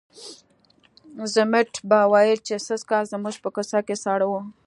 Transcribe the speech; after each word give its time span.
ضمټ 1.33 1.71
به 1.89 1.99
ویل 2.11 2.39
چې 2.47 2.55
سږکال 2.67 3.03
زموږ 3.13 3.35
په 3.43 3.49
کوڅه 3.55 3.79
کې 3.87 3.95
ساړه 4.03 4.27
وو. 4.29 4.41